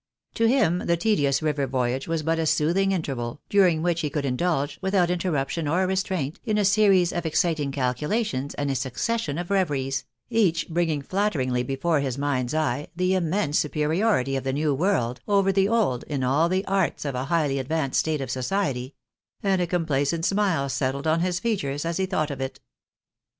To 0.33 0.47
him 0.47 0.79
the 0.87 0.97
tedious 0.97 1.43
river 1.43 1.67
voyage 1.67 2.07
was 2.07 2.23
but 2.23 2.39
a 2.39 2.47
soothing 2.47 2.91
inter 2.91 3.13
val, 3.13 3.39
during 3.49 3.83
which 3.83 4.01
he 4.01 4.09
could 4.09 4.25
indulge, 4.25 4.79
without 4.81 5.11
interruption 5.11 5.67
or 5.67 5.85
restraint, 5.85 6.39
in 6.43 6.57
a 6.57 6.65
series 6.65 7.13
of 7.13 7.23
exciting 7.23 7.71
calculations 7.71 8.55
and 8.55 8.71
a 8.71 8.75
succession 8.75 9.37
of 9.37 9.51
reveries, 9.51 10.05
each 10.31 10.67
bringing 10.69 11.03
flatteringly 11.03 11.61
before 11.61 11.99
his 11.99 12.17
mind's 12.17 12.55
eye 12.55 12.87
the 12.95 13.13
immense 13.13 13.59
superiority 13.59 14.35
of 14.35 14.43
the 14.43 14.53
new 14.53 14.73
world 14.73 15.19
over 15.27 15.51
the 15.51 15.67
old 15.69 16.01
in 16.05 16.23
all 16.23 16.49
the 16.49 16.65
arts 16.65 17.05
of 17.05 17.13
a 17.13 17.25
highly 17.25 17.59
advanced 17.59 17.99
state 17.99 18.21
of 18.21 18.31
society, 18.31 18.95
and 19.43 19.61
a 19.61 19.67
complacent 19.67 20.25
smile 20.25 20.67
settled 20.67 21.05
on 21.05 21.19
his 21.19 21.39
features 21.39 21.85
as 21.85 21.97
he 21.97 22.07
thought 22.07 22.31
of 22.31 22.41
it. 22.41 22.59